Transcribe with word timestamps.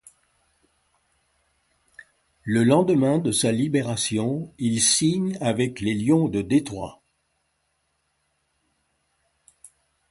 Le 2.41 2.63
lendemain 2.63 3.19
de 3.19 3.31
sa 3.31 3.51
libération, 3.51 4.51
il 4.57 4.81
signe 4.81 5.37
avec 5.41 5.79
les 5.79 5.93
Lions 5.93 6.27
de 6.27 6.41
Détroit. 6.41 7.03